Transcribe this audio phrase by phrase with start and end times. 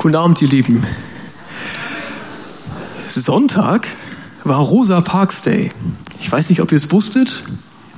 [0.00, 0.82] Guten Abend, ihr Lieben.
[3.10, 3.86] Sonntag
[4.44, 5.70] war Rosa Parks Day.
[6.18, 7.42] Ich weiß nicht, ob ihr es wusstet.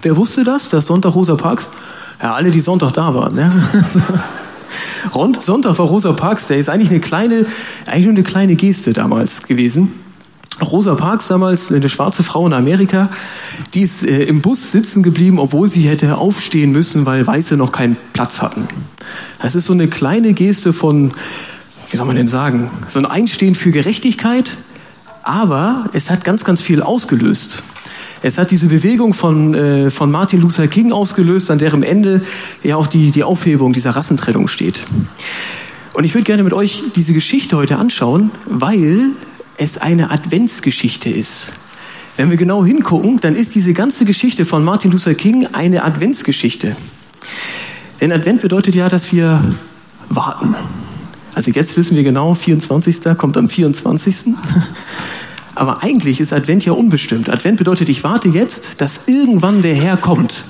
[0.03, 1.69] Wer wusste das, dass Sonntag Rosa Parks?
[2.21, 3.37] Ja, alle, die Sonntag da waren.
[5.13, 5.33] Ne?
[5.43, 6.59] Sonntag war Rosa Parks Day.
[6.59, 7.47] Ist eigentlich eine kleine,
[7.87, 9.93] eigentlich nur eine kleine Geste damals gewesen.
[10.61, 13.11] Rosa Parks damals, eine schwarze Frau in Amerika,
[13.75, 17.71] die ist äh, im Bus sitzen geblieben, obwohl sie hätte aufstehen müssen, weil Weiße noch
[17.71, 18.67] keinen Platz hatten.
[19.41, 21.13] Das ist so eine kleine Geste von,
[21.93, 24.57] wie soll man denn sagen, so ein Einstehen für Gerechtigkeit,
[25.23, 27.63] aber es hat ganz, ganz viel ausgelöst.
[28.23, 32.23] Es hat diese Bewegung von, äh, von Martin Luther King ausgelöst, an deren Ende
[32.63, 34.81] ja auch die, die Aufhebung dieser Rassentrennung steht.
[35.93, 39.11] Und ich würde gerne mit euch diese Geschichte heute anschauen, weil
[39.59, 41.49] es eine Adventsgeschichte ist.
[42.17, 46.75] Wenn wir genau hingucken, dann ist diese ganze Geschichte von Martin Luther King eine Adventsgeschichte.
[48.01, 49.45] Denn Advent bedeutet ja, dass wir
[50.09, 50.57] warten.
[51.35, 53.17] Also jetzt wissen wir genau, 24.
[53.17, 54.35] kommt am 24.
[55.55, 57.29] Aber eigentlich ist Advent ja unbestimmt.
[57.29, 60.45] Advent bedeutet, ich warte jetzt, dass irgendwann der Herr kommt.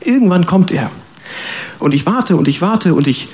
[0.00, 0.90] Irgendwann kommt er.
[1.78, 3.28] Und ich warte und ich warte und ich,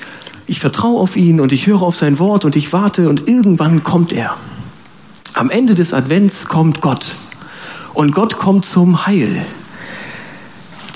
[0.45, 3.83] ich vertraue auf ihn und ich höre auf sein Wort und ich warte und irgendwann
[3.83, 4.37] kommt er.
[5.33, 7.15] Am Ende des Advents kommt Gott.
[7.93, 9.45] Und Gott kommt zum Heil.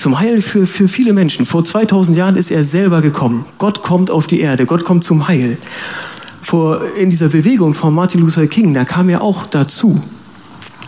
[0.04, 1.46] Zum Heil für, für viele Menschen.
[1.46, 3.46] Vor 2000 Jahren ist er selber gekommen.
[3.58, 4.66] Gott kommt auf die Erde.
[4.66, 5.58] Gott kommt zum Heil
[6.42, 9.98] vor, in dieser Bewegung von Martin Luther King, da kam er auch dazu.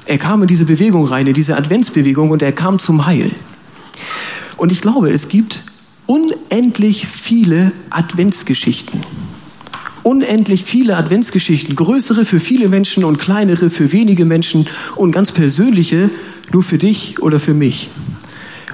[0.05, 3.31] Er kam in diese Bewegung rein, in diese Adventsbewegung und er kam zum Heil.
[4.57, 5.61] Und ich glaube, es gibt
[6.07, 8.99] unendlich viele Adventsgeschichten.
[10.03, 16.09] Unendlich viele Adventsgeschichten, größere für viele Menschen und kleinere für wenige Menschen und ganz persönliche
[16.51, 17.89] nur für dich oder für mich.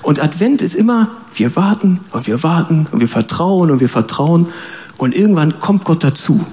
[0.03, 4.47] Und Advent ist immer, wir warten und wir warten und wir vertrauen und wir vertrauen
[4.97, 6.45] und irgendwann kommt Gott dazu.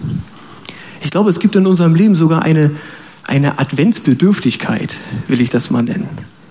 [1.02, 2.70] Ich glaube, es gibt in unserem Leben sogar eine,
[3.24, 4.96] eine Adventsbedürftigkeit,
[5.28, 6.08] will ich das mal nennen.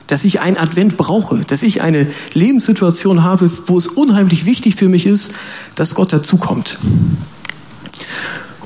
[0.08, 4.88] Dass ich ein Advent brauche, dass ich eine Lebenssituation habe, wo es unheimlich wichtig für
[4.88, 5.31] mich ist,
[5.75, 6.78] dass Gott dazukommt.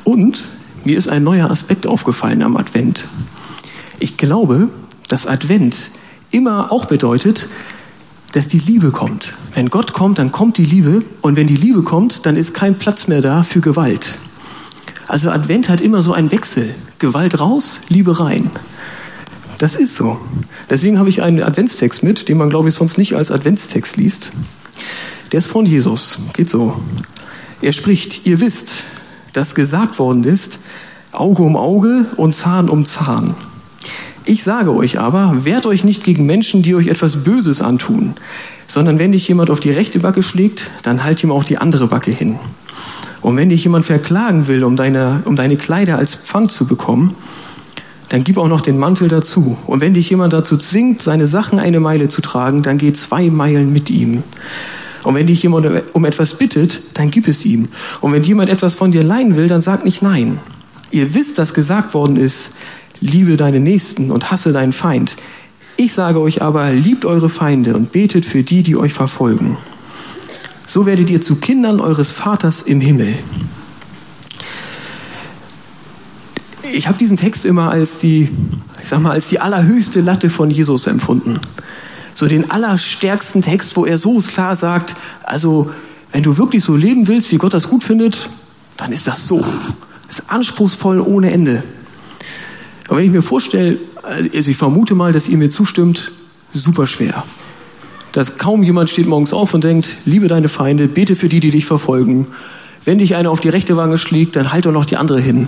[0.04, 0.46] Und
[0.84, 3.06] mir ist ein neuer Aspekt aufgefallen am Advent.
[4.00, 4.70] Ich glaube,
[5.08, 5.76] dass Advent
[6.32, 7.48] immer auch bedeutet,
[8.32, 9.34] dass die Liebe kommt.
[9.54, 11.04] Wenn Gott kommt, dann kommt die Liebe.
[11.22, 14.14] Und wenn die Liebe kommt, dann ist kein Platz mehr da für Gewalt.
[15.08, 16.74] Also Advent hat immer so einen Wechsel.
[17.00, 18.50] Gewalt raus, Liebe rein.
[19.58, 20.20] Das ist so.
[20.70, 24.30] Deswegen habe ich einen Adventstext mit, den man, glaube ich, sonst nicht als Adventstext liest.
[25.32, 26.18] Der ist von Jesus.
[26.34, 26.82] Geht so.
[27.62, 28.70] Er spricht, ihr wisst,
[29.34, 30.60] dass gesagt worden ist,
[31.12, 33.36] Auge um Auge und Zahn um Zahn.
[34.26, 38.14] Ich sage euch aber, wehrt euch nicht gegen Menschen, die euch etwas Böses antun,
[38.68, 41.88] sondern wenn dich jemand auf die rechte Backe schlägt, dann halt ihm auch die andere
[41.88, 42.38] Backe hin.
[43.22, 47.16] Und wenn dich jemand verklagen will, um deine, um deine Kleider als Pfand zu bekommen,
[48.10, 49.58] dann gib auch noch den Mantel dazu.
[49.66, 53.30] Und wenn dich jemand dazu zwingt, seine Sachen eine Meile zu tragen, dann geh zwei
[53.30, 54.24] Meilen mit ihm.
[55.04, 57.70] Und wenn dich jemand um etwas bittet, dann gib es ihm.
[58.02, 60.40] Und wenn jemand etwas von dir leihen will, dann sag nicht nein.
[60.92, 62.52] Ihr wisst, dass gesagt worden ist,
[63.02, 65.16] liebe deine Nächsten und hasse deinen Feind.
[65.76, 69.58] Ich sage euch aber, liebt eure Feinde und betet für die, die euch verfolgen.
[70.68, 73.16] So werdet ihr zu Kindern eures Vaters im Himmel.
[76.74, 78.30] Ich habe diesen Text immer als die,
[78.82, 81.40] ich sag mal, als die allerhöchste Latte von Jesus empfunden.
[82.14, 85.72] So den allerstärksten Text, wo er so klar sagt, also
[86.12, 88.30] wenn du wirklich so leben willst, wie Gott das gut findet,
[88.78, 89.44] dann ist das so.
[90.08, 91.64] Das ist anspruchsvoll ohne Ende.
[92.92, 96.12] Aber wenn ich mir vorstelle, also ich vermute mal, dass ihr mir zustimmt,
[96.52, 97.24] super schwer.
[98.12, 101.52] Dass kaum jemand steht morgens auf und denkt, liebe deine Feinde, bete für die, die
[101.52, 102.28] dich verfolgen.
[102.84, 105.48] Wenn dich einer auf die rechte Wange schlägt, dann halt doch noch die andere hin.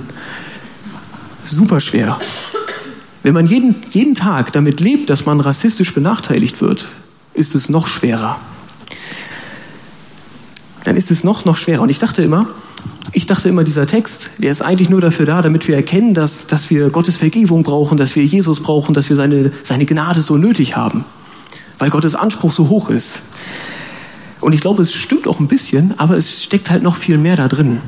[1.43, 2.17] Super schwer.
[3.23, 6.87] Wenn man jeden, jeden Tag damit lebt, dass man rassistisch benachteiligt wird,
[7.33, 8.39] ist es noch schwerer.
[10.85, 11.81] Dann ist es noch, noch schwerer.
[11.81, 12.47] Und ich dachte immer,
[13.13, 16.47] ich dachte immer, dieser Text, der ist eigentlich nur dafür da, damit wir erkennen, dass,
[16.47, 20.37] dass wir Gottes Vergebung brauchen, dass wir Jesus brauchen, dass wir seine, seine Gnade so
[20.37, 21.05] nötig haben,
[21.77, 23.21] weil Gottes Anspruch so hoch ist.
[24.41, 27.35] Und ich glaube, es stimmt auch ein bisschen, aber es steckt halt noch viel mehr
[27.35, 27.81] da drin.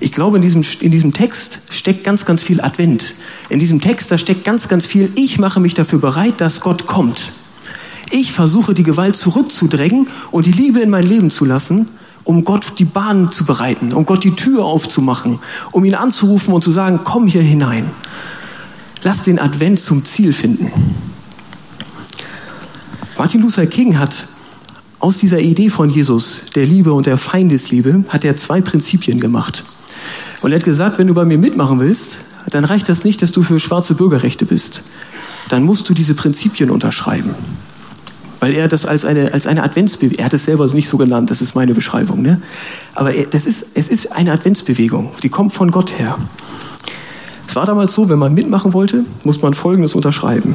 [0.00, 3.14] Ich glaube, in diesem, in diesem Text steckt ganz, ganz viel Advent.
[3.48, 6.86] In diesem Text, da steckt ganz, ganz viel, ich mache mich dafür bereit, dass Gott
[6.86, 7.32] kommt.
[8.10, 11.88] Ich versuche, die Gewalt zurückzudrängen und die Liebe in mein Leben zu lassen
[12.26, 15.38] um Gott die Bahn zu bereiten, um Gott die Tür aufzumachen,
[15.70, 17.88] um ihn anzurufen und zu sagen, komm hier hinein.
[19.02, 20.72] Lass den Advent zum Ziel finden.
[23.16, 24.26] Martin Luther King hat
[24.98, 29.62] aus dieser Idee von Jesus, der Liebe und der Feindesliebe, hat er zwei Prinzipien gemacht.
[30.42, 32.18] Und er hat gesagt, wenn du bei mir mitmachen willst,
[32.50, 34.82] dann reicht das nicht, dass du für schwarze Bürgerrechte bist.
[35.48, 37.34] Dann musst du diese Prinzipien unterschreiben.
[38.40, 41.30] Weil er das als eine, als eine Adventsbewegung, er hat es selber nicht so genannt,
[41.30, 42.42] das ist meine Beschreibung, ne?
[42.94, 46.18] aber er, das ist, es ist eine Adventsbewegung, die kommt von Gott her.
[47.48, 50.54] Es war damals so, wenn man mitmachen wollte, muss man Folgendes unterschreiben.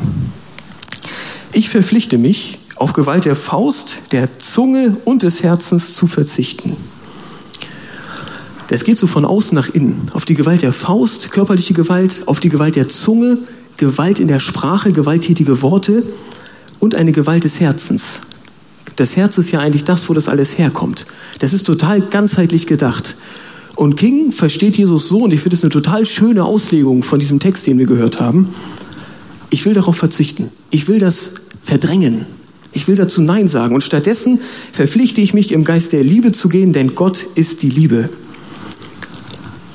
[1.54, 6.76] Ich verpflichte mich, auf Gewalt der Faust, der Zunge und des Herzens zu verzichten.
[8.70, 10.10] Das geht so von außen nach innen.
[10.14, 13.38] Auf die Gewalt der Faust, körperliche Gewalt, auf die Gewalt der Zunge,
[13.78, 16.04] Gewalt in der Sprache, gewalttätige Worte
[16.82, 18.20] und eine Gewalt des Herzens.
[18.98, 21.06] Das Herz ist ja eigentlich das, wo das alles herkommt.
[21.40, 23.16] Das ist total ganzheitlich gedacht.
[23.76, 27.40] Und King versteht Jesus so, und ich finde es eine total schöne Auslegung von diesem
[27.40, 28.50] Text, den wir gehört haben.
[29.50, 30.50] Ich will darauf verzichten.
[30.72, 32.26] Ich will das verdrängen.
[32.74, 33.76] Ich will dazu Nein sagen.
[33.76, 34.40] Und stattdessen
[34.72, 38.10] verpflichte ich mich, im Geist der Liebe zu gehen, denn Gott ist die Liebe.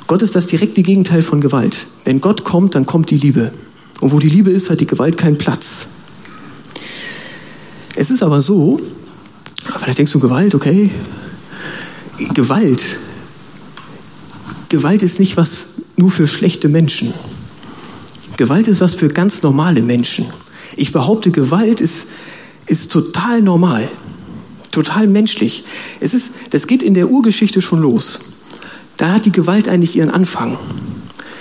[0.06, 1.86] Gott ist das direkte Gegenteil von Gewalt.
[2.04, 3.52] Wenn Gott kommt, dann kommt die Liebe.
[4.00, 5.88] Und wo die Liebe ist, hat die Gewalt keinen Platz.
[7.98, 8.78] Es ist aber so,
[9.78, 10.90] vielleicht denkst du Gewalt, okay.
[12.34, 12.84] Gewalt.
[14.68, 17.14] Gewalt ist nicht was nur für schlechte Menschen.
[18.36, 20.26] Gewalt ist was für ganz normale Menschen.
[20.76, 22.08] Ich behaupte, Gewalt ist,
[22.66, 23.88] ist total normal,
[24.72, 25.64] total menschlich.
[25.98, 28.20] Es ist, das geht in der Urgeschichte schon los.
[28.98, 30.58] Da hat die Gewalt eigentlich ihren Anfang.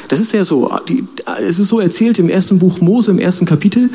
[0.08, 1.04] Das ist ja so, die,
[1.42, 3.90] es ist so erzählt im ersten Buch Mose, im ersten Kapitel.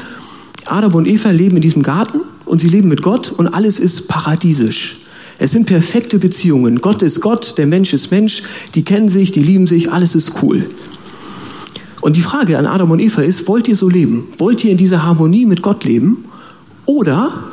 [0.66, 2.20] Adam und Eva leben in diesem Garten
[2.50, 4.96] und sie leben mit Gott und alles ist paradiesisch.
[5.38, 6.80] Es sind perfekte Beziehungen.
[6.80, 8.42] Gott ist Gott, der Mensch ist Mensch,
[8.74, 10.68] die kennen sich, die lieben sich, alles ist cool.
[12.00, 14.26] Und die Frage an Adam und Eva ist, wollt ihr so leben?
[14.38, 16.24] Wollt ihr in dieser Harmonie mit Gott leben?
[16.86, 17.44] Oder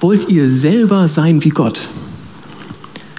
[0.00, 1.80] wollt ihr selber sein wie Gott?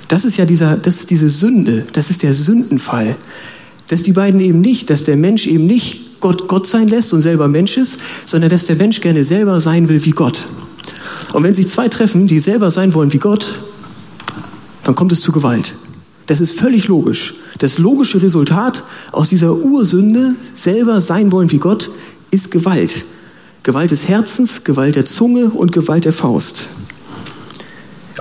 [0.08, 3.16] Das ist ja dieser, das ist diese Sünde, das ist der Sündenfall.
[3.90, 7.22] Dass die beiden eben nicht, dass der Mensch eben nicht Gott Gott sein lässt und
[7.22, 10.44] selber Mensch ist, sondern dass der Mensch gerne selber sein will wie Gott.
[11.34, 13.60] Und wenn sich zwei treffen, die selber sein wollen wie Gott,
[14.84, 15.74] dann kommt es zu Gewalt.
[16.28, 17.36] Das ist völlig logisch.
[17.60, 21.90] Das logische Resultat aus dieser Ursünde, selber sein wollen wie Gott,
[22.32, 23.06] ist Gewalt.
[23.64, 26.68] Gewalt des Herzens, Gewalt der Zunge und Gewalt der Faust.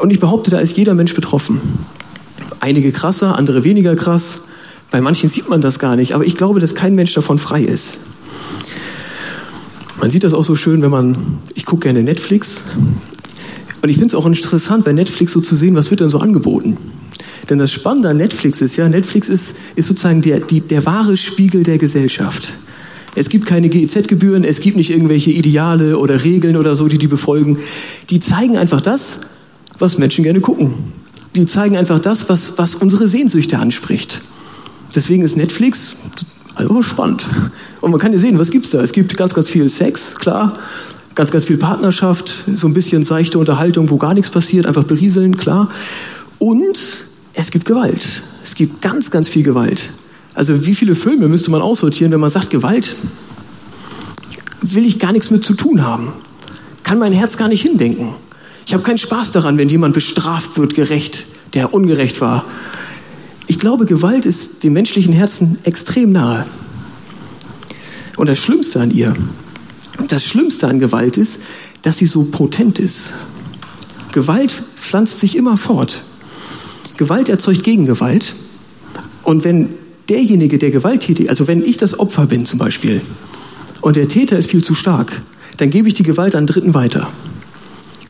[0.01, 1.61] Und ich behaupte, da ist jeder Mensch betroffen.
[2.61, 4.41] Einige krasser, andere weniger krass.
[4.91, 7.63] Bei manchen sieht man das gar nicht, aber ich glaube, dass kein Mensch davon frei
[7.63, 7.99] ist.
[10.01, 11.17] Man sieht das auch so schön, wenn man,
[11.55, 12.63] ich gucke gerne Netflix.
[13.83, 16.19] Und ich finde es auch interessant, bei Netflix so zu sehen, was wird denn so
[16.19, 16.77] angeboten.
[17.49, 21.17] Denn das Spannende an Netflix ist ja, Netflix ist, ist sozusagen der, die, der wahre
[21.17, 22.53] Spiegel der Gesellschaft.
[23.15, 27.07] Es gibt keine GEZ-Gebühren, es gibt nicht irgendwelche Ideale oder Regeln oder so, die die
[27.07, 27.59] befolgen.
[28.11, 29.21] Die zeigen einfach das,
[29.79, 30.75] was Menschen gerne gucken.
[31.35, 34.21] Die zeigen einfach das, was, was unsere Sehnsüchte anspricht.
[34.95, 35.97] Deswegen ist Netflix
[36.57, 37.27] also spannend.
[37.81, 38.81] Und man kann ja sehen, was gibt's da?
[38.81, 40.59] Es gibt ganz, ganz viel Sex, klar.
[41.15, 45.37] Ganz, ganz viel Partnerschaft, so ein bisschen seichte Unterhaltung, wo gar nichts passiert, einfach berieseln,
[45.37, 45.71] klar.
[46.39, 46.79] Und
[47.33, 48.07] es gibt Gewalt.
[48.45, 49.93] Es gibt ganz, ganz viel Gewalt.
[50.35, 52.95] Also wie viele Filme müsste man aussortieren, wenn man sagt, Gewalt
[54.63, 56.13] will ich gar nichts mit zu tun haben.
[56.83, 58.15] Kann mein Herz gar nicht hindenken.
[58.67, 61.25] Ich habe keinen Spaß daran, wenn jemand bestraft wird, gerecht,
[61.55, 62.45] der ungerecht war.
[63.47, 66.47] Ich glaube, Gewalt ist dem menschlichen Herzen extrem nahe.
[68.17, 69.15] Und das Schlimmste an ihr,
[70.09, 71.41] das Schlimmste an Gewalt ist,
[71.83, 73.11] dass sie so potent ist.
[74.13, 76.03] Gewalt pflanzt sich immer fort.
[76.97, 78.35] Gewalt erzeugt Gegengewalt.
[79.23, 79.71] Und wenn
[80.09, 83.01] derjenige, der gewalttätig, also wenn ich das Opfer bin zum Beispiel,
[83.81, 85.21] und der Täter ist viel zu stark,
[85.59, 87.09] dann gebe ich die Gewalt an Dritten weiter.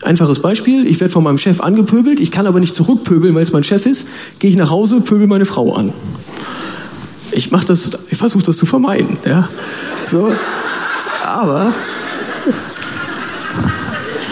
[0.07, 3.51] Einfaches Beispiel, ich werde von meinem Chef angepöbelt, ich kann aber nicht zurückpöbeln, weil es
[3.51, 4.07] mein Chef ist,
[4.39, 5.93] gehe ich nach Hause, pöbel meine Frau an.
[7.33, 9.49] Ich mache das, ich versuche das zu vermeiden, ja.
[10.07, 10.31] So.
[11.25, 11.75] Aber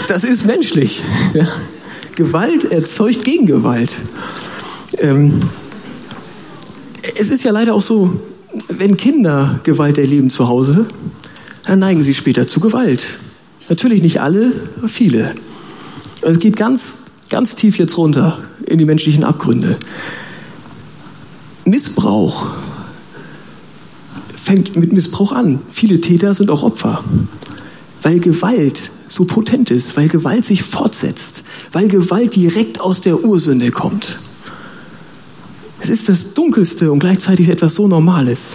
[0.06, 1.02] das ist menschlich.
[1.34, 1.48] Ja.
[2.14, 3.96] Gewalt erzeugt Gegengewalt.
[4.98, 5.40] Ähm,
[7.18, 8.14] es ist ja leider auch so,
[8.68, 10.86] wenn Kinder Gewalt erleben zu Hause,
[11.66, 13.04] dann neigen sie später zu Gewalt.
[13.68, 15.34] Natürlich nicht alle, aber viele.
[16.26, 19.76] Es geht ganz, ganz tief jetzt runter in die menschlichen Abgründe.
[21.66, 22.46] Missbrauch
[24.34, 25.60] fängt mit Missbrauch an.
[25.70, 27.04] Viele Täter sind auch Opfer,
[28.02, 33.70] weil Gewalt so potent ist, weil Gewalt sich fortsetzt, weil Gewalt direkt aus der Ursünde
[33.70, 34.18] kommt.
[35.80, 38.54] Es ist das Dunkelste und gleichzeitig etwas so Normales.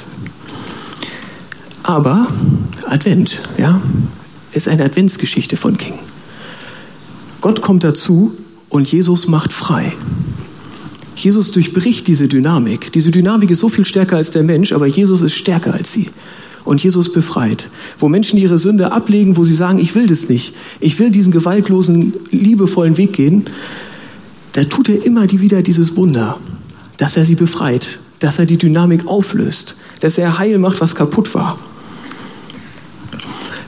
[1.83, 2.27] Aber
[2.87, 3.79] Advent, ja,
[4.53, 5.99] ist eine Adventsgeschichte von King.
[7.41, 8.33] Gott kommt dazu
[8.67, 9.93] und Jesus macht frei.
[11.15, 12.91] Jesus durchbricht diese Dynamik.
[12.91, 16.09] Diese Dynamik ist so viel stärker als der Mensch, aber Jesus ist stärker als sie.
[16.65, 17.67] Und Jesus befreit.
[17.97, 21.31] Wo Menschen ihre Sünde ablegen, wo sie sagen, ich will das nicht, ich will diesen
[21.31, 23.45] gewaltlosen, liebevollen Weg gehen,
[24.53, 26.37] da tut er immer wieder dieses Wunder,
[26.97, 31.33] dass er sie befreit, dass er die Dynamik auflöst, dass er heil macht, was kaputt
[31.33, 31.57] war.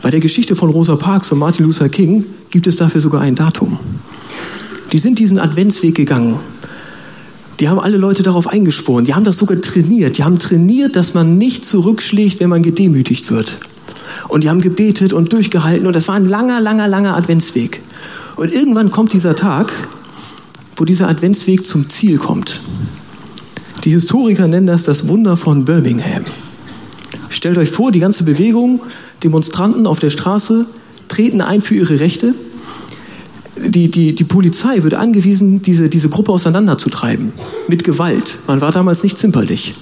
[0.02, 3.36] Bei der Geschichte von Rosa Parks und Martin Luther King gibt es dafür sogar ein
[3.36, 3.78] Datum.
[4.92, 6.40] Die sind diesen Adventsweg gegangen.
[7.60, 9.06] Die haben alle Leute darauf eingeschworen.
[9.06, 10.18] Die haben das sogar trainiert.
[10.18, 13.60] Die haben trainiert, dass man nicht zurückschlägt, wenn man gedemütigt wird.
[14.28, 15.86] Und die haben gebetet und durchgehalten.
[15.86, 17.82] Und das war ein langer, langer, langer Adventsweg.
[18.36, 19.72] Und irgendwann kommt dieser Tag,
[20.78, 22.60] wo dieser Adventsweg zum Ziel kommt.
[23.84, 26.26] Die Historiker nennen das das Wunder von Birmingham.
[27.30, 28.82] Stellt euch vor, die ganze Bewegung,
[29.24, 30.66] Demonstranten auf der Straße
[31.08, 32.34] treten ein für ihre Rechte.
[33.58, 37.34] Die, die, die Polizei wird angewiesen, diese, diese Gruppe auseinanderzutreiben.
[37.68, 38.38] Mit Gewalt.
[38.48, 39.76] Man war damals nicht zimperlich.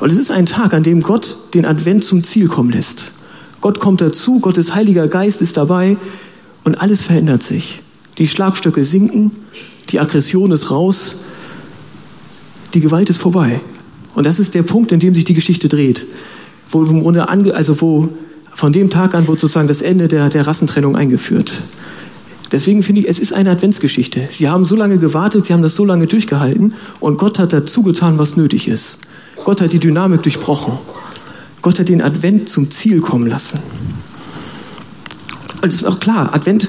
[0.00, 3.06] Und es ist ein Tag, an dem Gott den Advent zum Ziel kommen lässt.
[3.60, 5.96] Gott kommt dazu, Gottes Heiliger Geist ist dabei
[6.62, 7.80] und alles verändert sich.
[8.18, 9.32] Die Schlagstöcke sinken,
[9.90, 11.16] die Aggression ist raus,
[12.74, 13.60] die Gewalt ist vorbei.
[14.14, 16.04] Und das ist der Punkt, in dem sich die Geschichte dreht.
[16.70, 18.08] Wo im Grunde ange, also wo
[18.58, 21.62] von dem Tag an wird sozusagen das Ende der, der Rassentrennung eingeführt.
[22.50, 24.28] Deswegen finde ich, es ist eine Adventsgeschichte.
[24.32, 27.84] Sie haben so lange gewartet, sie haben das so lange durchgehalten und Gott hat dazu
[27.84, 28.98] getan, was nötig ist.
[29.44, 30.76] Gott hat die Dynamik durchbrochen.
[31.62, 33.60] Gott hat den Advent zum Ziel kommen lassen.
[35.62, 36.68] Und es ist auch klar, Advent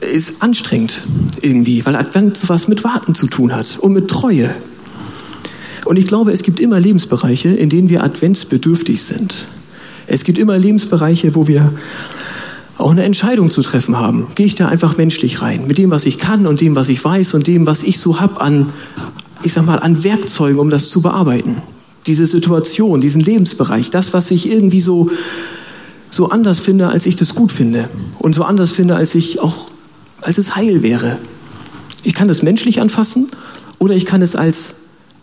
[0.00, 1.02] ist anstrengend
[1.42, 4.48] irgendwie, weil Advent sowas mit Warten zu tun hat und mit Treue.
[5.84, 9.44] Und ich glaube, es gibt immer Lebensbereiche, in denen wir adventsbedürftig sind.
[10.06, 11.72] Es gibt immer Lebensbereiche, wo wir
[12.78, 14.28] auch eine Entscheidung zu treffen haben.
[14.34, 17.02] Gehe ich da einfach menschlich rein, mit dem, was ich kann und dem, was ich
[17.02, 18.70] weiß und dem, was ich so hab an,
[19.42, 21.62] ich sag mal, an Werkzeugen, um das zu bearbeiten.
[22.06, 25.10] Diese Situation, diesen Lebensbereich, das, was ich irgendwie so,
[26.10, 29.68] so anders finde, als ich das gut finde und so anders finde, als ich auch,
[30.22, 31.18] als es heil wäre.
[32.04, 33.28] Ich kann es menschlich anfassen
[33.78, 34.74] oder ich kann es als,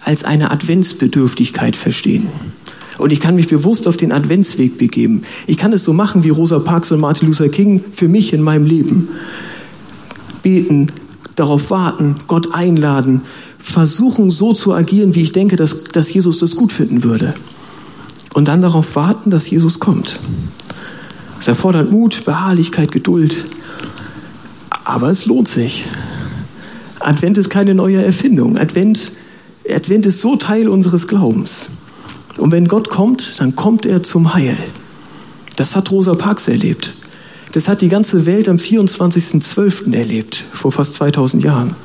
[0.04, 2.28] als eine Adventsbedürftigkeit verstehen.
[2.98, 5.24] Und ich kann mich bewusst auf den Adventsweg begeben.
[5.48, 8.42] Ich kann es so machen wie Rosa Parks und Martin Luther King für mich in
[8.42, 9.10] meinem Leben.
[10.44, 10.88] Beten,
[11.36, 13.22] darauf warten, Gott einladen,
[13.58, 17.34] versuchen so zu agieren, wie ich denke, dass, dass Jesus das gut finden würde.
[18.34, 20.20] Und dann darauf warten, dass Jesus kommt.
[21.40, 23.36] Es erfordert Mut, Beharrlichkeit, Geduld.
[24.86, 25.86] Aber es lohnt sich.
[27.00, 28.58] Advent ist keine neue Erfindung.
[28.58, 29.12] Advent,
[29.70, 31.70] Advent ist so Teil unseres Glaubens.
[32.38, 34.58] Und wenn Gott kommt, dann kommt er zum Heil.
[35.56, 36.94] Das hat Rosa Parks erlebt.
[37.52, 39.94] Das hat die ganze Welt am 24.12.
[39.94, 41.76] erlebt, vor fast 2000 Jahren.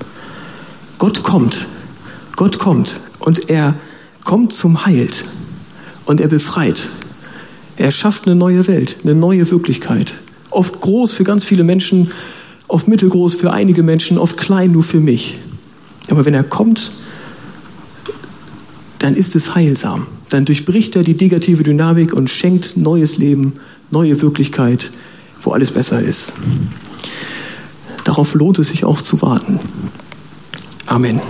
[0.99, 1.67] Gott kommt.
[2.37, 2.99] Gott kommt.
[3.19, 3.75] Und er
[4.25, 5.09] kommt zum Heil.
[6.07, 6.89] Und er befreit.
[7.77, 10.15] Er schafft eine neue Welt, eine neue Wirklichkeit.
[10.51, 12.11] Oft groß für ganz viele Menschen,
[12.67, 15.39] oft mittelgroß für einige Menschen, oft klein nur für mich.
[16.11, 16.91] Aber wenn er kommt,
[18.99, 20.07] dann ist es heilsam.
[20.31, 23.55] Dann durchbricht er die negative Dynamik und schenkt neues Leben,
[23.91, 24.91] neue Wirklichkeit,
[25.43, 26.33] wo alles besser ist.
[28.05, 29.61] Darauf lohnt es sich auch zu warten.
[30.87, 31.21] Amen.